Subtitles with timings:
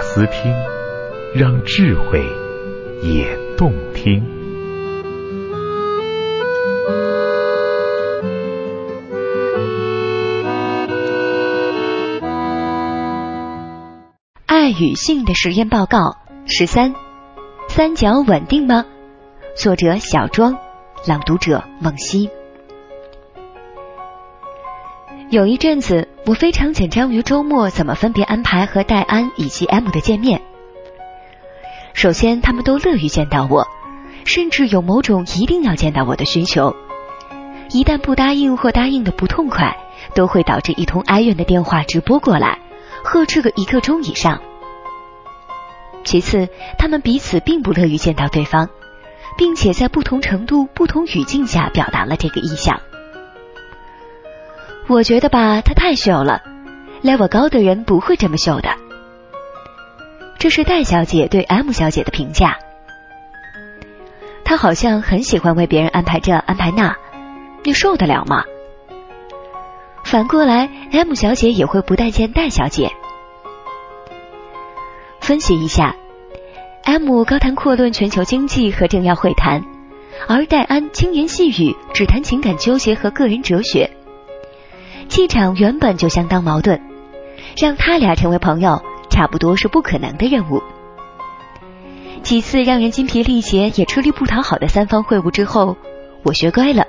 [0.00, 0.52] 思听，
[1.34, 2.24] 让智慧
[3.02, 3.26] 也
[3.56, 4.22] 动听。
[14.46, 16.94] 爱与性的实验报告十三：
[17.68, 18.84] 三角稳定吗？
[19.56, 20.58] 作者小庄，
[21.06, 22.30] 朗读者梦溪。
[25.30, 30.42] 有一阵子，我非常紧张于周末怎么分别安排和戴安以及 M 的见面。
[31.94, 33.66] 首先，他们都乐于见到我，
[34.26, 36.76] 甚至有某种一定要见到我的需求。
[37.70, 39.74] 一旦不答应或答应的不痛快，
[40.14, 42.58] 都会导致一通哀怨的电话直播过来，
[43.02, 44.42] 呵斥个一刻钟以上。
[46.04, 48.68] 其次，他们彼此并不乐于见到对方，
[49.38, 52.78] 并且在不同程度、不同语境下表达了这个意向。
[54.88, 56.40] 我觉得吧，他太秀了
[57.02, 58.70] ，level 高的人不会这么秀的。
[60.38, 62.56] 这是戴小姐对 M 小姐的评价。
[64.44, 66.96] 她好像很喜欢为别人安排这安排那，
[67.64, 68.44] 你受得了吗？
[70.04, 72.90] 反过来，M 小姐也会不待见戴小姐。
[75.20, 75.94] 分析一下
[76.84, 79.62] ，M 高谈阔论全球经济和政要会谈，
[80.28, 83.97] 而戴安轻言细语，只谈情感纠结和个人哲学。
[85.18, 86.80] 气场原本就相当矛盾，
[87.60, 88.80] 让他俩成为朋友，
[89.10, 90.62] 差不多是不可能的任务。
[92.22, 95.76] 几次让人筋疲力竭也吃力不讨好的三方会晤之后，
[96.22, 96.84] 我学乖了，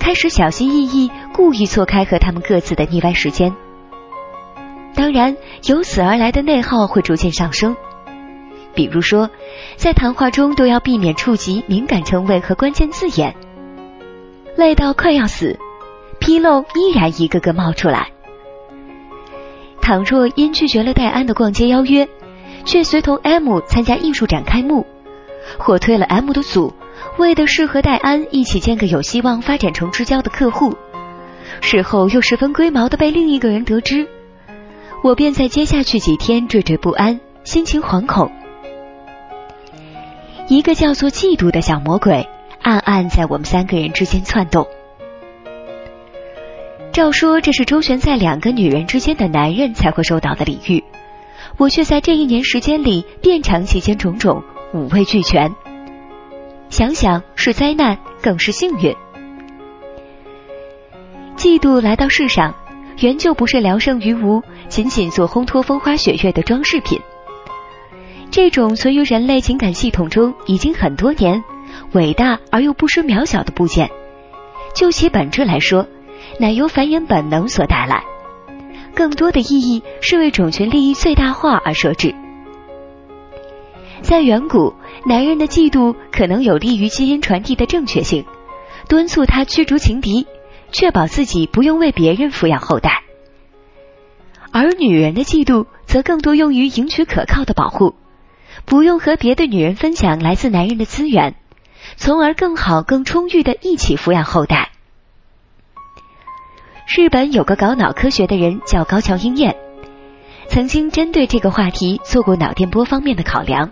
[0.00, 3.54] 开始小心翼翼，故意错开和他们各自的腻歪时间。
[4.96, 5.36] 当然，
[5.68, 7.76] 由此而来的内耗会逐渐上升，
[8.74, 9.30] 比如说，
[9.76, 13.36] 在谈话中都要避免触及敏感称谓和关键字眼，
[14.56, 15.60] 累到快要死。
[16.22, 18.10] 纰漏依然一个个冒出来。
[19.80, 22.08] 倘若因拒绝了戴安的逛街邀约，
[22.64, 24.86] 却随同 M 参加艺术展开幕，
[25.58, 26.72] 或推了 M 的组，
[27.18, 30.76] 为的是和戴安一起见个有希望发展成知交的客户，
[31.60, 34.06] 事后又十分龟毛的被另一个人得知，
[35.02, 38.30] 我便在接下去几天惴惴不安，心情惶恐。
[40.46, 42.28] 一个叫做嫉妒的小魔鬼，
[42.62, 44.68] 暗暗在我们三个人之间窜动。
[46.92, 50.84] 照说这是周旋在两个女人之间的男人才会受到的礼遇，
[51.56, 54.42] 我却在这一年时间里遍尝其间种种，
[54.74, 55.50] 五味俱全。
[56.68, 58.94] 想想是灾难，更是幸运。
[61.34, 62.54] 嫉妒来到世上，
[63.00, 67.00] 原就不是聊胜于无，仅仅做烘托风花雪月的装饰品。
[68.30, 71.42] 这种存于人类情感系统中已经很多年，
[71.92, 73.90] 伟大而又不失渺小的部件，
[74.74, 75.86] 就其本质来说。
[76.38, 78.04] 乃由繁衍本能所带来，
[78.94, 82.14] 更多的意义是为种群利益最大化而设置。
[84.00, 84.74] 在远古，
[85.06, 88.26] 男人的嫉妒可能有利于基因传递的正确性，
[88.88, 90.26] 敦促他驱逐情敌，
[90.72, 92.90] 确保自己不用为别人抚养后代；
[94.50, 97.94] 而女人的嫉妒则更多用于赢取可靠的保护，
[98.64, 101.36] 不用和别的女人分享来自男人的资源，
[101.96, 104.71] 从而更好、更充裕的一起抚养后代。
[106.94, 109.56] 日本有个搞脑科学的人叫高桥英彦，
[110.48, 113.70] 曾经针对这个话题做过脑电波方面的考量。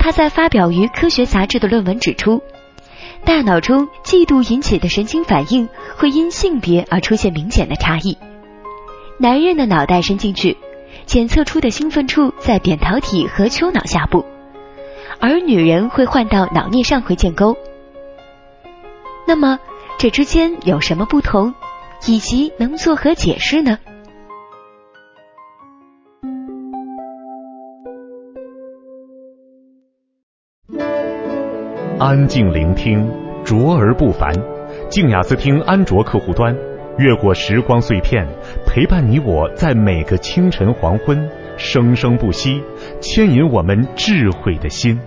[0.00, 2.42] 他在发表于科学杂志的论文指出，
[3.24, 8.18] 大脑中嫉妒引起的神经反应会因性别而出现明显的差异。
[9.18, 10.56] 男人的脑袋伸进去，
[11.06, 14.24] 检测出的兴奋处在扁桃体和丘脑下部，
[15.20, 17.56] 而女人会换到脑颞上回建沟。
[19.24, 19.60] 那么
[20.00, 21.54] 这之间有什么不同？
[22.06, 23.78] 以及能作何解释呢？
[32.00, 33.08] 安静聆听，
[33.44, 34.34] 卓而不凡。
[34.88, 36.56] 静雅思听安卓客户端，
[36.98, 38.26] 越过时光碎片，
[38.66, 42.60] 陪伴你我在每个清晨黄昏，生生不息，
[43.00, 44.98] 牵引我们智慧的心。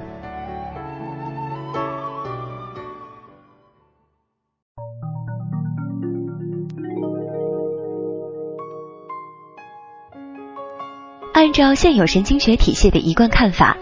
[11.36, 13.76] 按照现有神经学体系的一贯看法，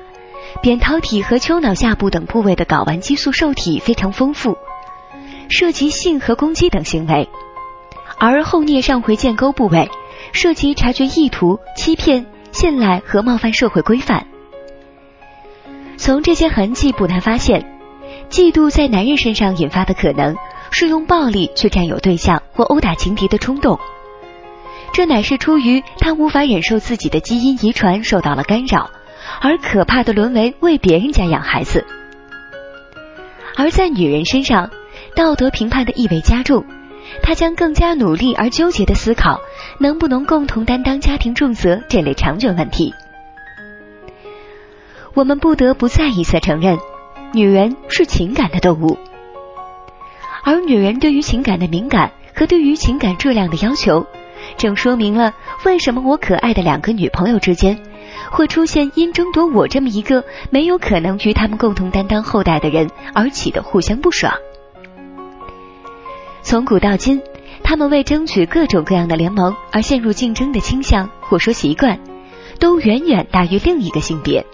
[0.63, 4.57] 扁桃体和丘脑下部等部位的睾丸激素受体非常丰富，
[5.49, 7.27] 涉及性和攻击等行为；
[8.17, 9.87] 而后颞上回建沟部位
[10.31, 14.25] 涉及察觉意图、欺骗、信赖和冒犯社会规范。
[15.95, 17.79] 从这些痕迹不难发现，
[18.31, 20.35] 嫉妒在男人身上引发的可能
[20.71, 23.77] 是用暴力去占有对象或殴打情敌的冲动。
[24.93, 28.91] 这乃是出于他无法忍受自己的基因遗传受到了干扰，
[29.41, 31.83] 而可怕的沦为为别人家养孩子。
[33.57, 34.69] 而在女人身上，
[35.15, 36.63] 道德评判的意味加重，
[37.23, 39.39] 她将更加努力而纠结的思考
[39.79, 42.93] 能不能共同担当家庭重责这类长久问题。
[45.15, 46.77] 我们不得不再一次承认，
[47.33, 48.99] 女人是情感的动物，
[50.43, 54.05] 而女人对于情感的敏感和对于情感质量的要求。
[54.57, 55.33] 正说明了
[55.65, 57.77] 为什么我可爱的两个女朋友之间
[58.31, 64.33] 会出现因争夺我这么一个没有可能与他们共同担当后代的人而起的互相不爽。
[66.41, 67.21] 从古到今，
[67.63, 71.99] 他们为争取各种各样的联盟而陷入竞争的倾向或说习惯，
[72.59, 74.45] 都远远大于另一个性别。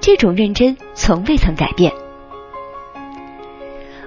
[0.00, 1.92] 这种认真从未曾改变。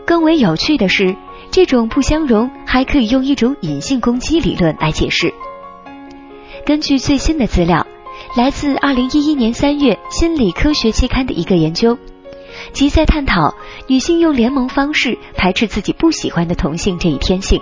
[0.05, 1.15] 更为有趣的是。
[1.53, 5.31] 这种不相容还可以用一种隐性攻击理论来解释。
[6.65, 7.85] 根据最新的资料，
[8.35, 11.95] 来自二零一一年三月《心理科学期刊》的一个研究，
[12.71, 13.53] 即在探讨
[13.85, 17.61] 女性用联盟方式排斥自己不喜欢的同性这一天性，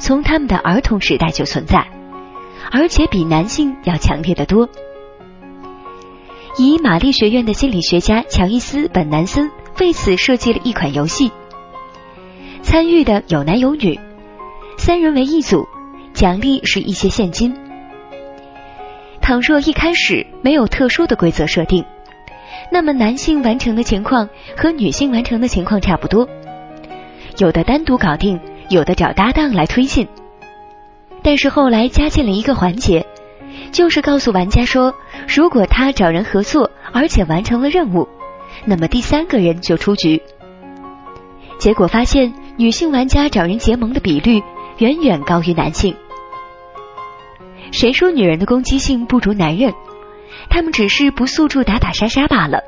[0.00, 1.86] 从他们的儿童时代就存在，
[2.72, 4.68] 而且比男性要强烈的多。
[6.58, 11.30] 以玛丽学院的心理学家乔伊斯·本南森为此设计了一款游戏。
[12.72, 14.00] 参与的有男有女，
[14.78, 15.68] 三人为一组，
[16.14, 17.54] 奖励是一些现金。
[19.20, 21.84] 倘若一开始没有特殊的规则设定，
[22.70, 24.26] 那么男性完成的情况
[24.56, 26.26] 和女性完成的情况差不多，
[27.36, 28.40] 有的单独搞定，
[28.70, 30.08] 有的找搭档来推进。
[31.22, 33.06] 但是后来加进了一个环节，
[33.70, 34.94] 就是告诉玩家说，
[35.28, 38.08] 如果他找人合作而且完成了任务，
[38.64, 40.22] 那么第三个人就出局。
[41.58, 42.32] 结果发现。
[42.56, 44.42] 女性玩家找人结盟的比率
[44.78, 45.96] 远远高于男性。
[47.72, 49.72] 谁说女人的攻击性不如男人？
[50.50, 52.62] 他们只是不诉诸打打杀杀罢了。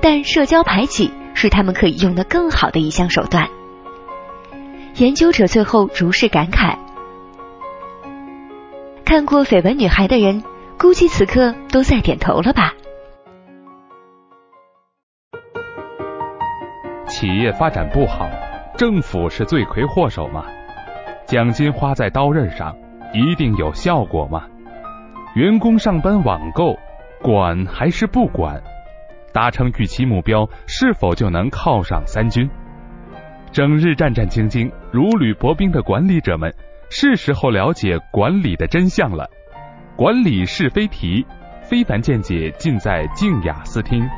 [0.00, 3.48] 但社交排挤是他们可以用的更好的一项手段。
[4.96, 6.76] 研究者最后如是感慨。
[9.04, 10.44] 看过《绯闻女孩》的人，
[10.78, 12.74] 估计此刻都在点头了吧？
[17.08, 18.28] 企业发展不好。
[18.78, 20.44] 政府是罪魁祸首吗？
[21.26, 22.72] 奖金花在刀刃上，
[23.12, 24.46] 一定有效果吗？
[25.34, 26.78] 员工上班网购，
[27.20, 28.62] 管还是不管？
[29.32, 32.48] 达成预期目标，是否就能犒赏三军？
[33.50, 36.54] 整日战战兢兢、如履薄冰的管理者们，
[36.88, 39.28] 是时候了解管理的真相了。
[39.96, 41.26] 管理是非题，
[41.64, 44.08] 非凡见解尽在静雅思听。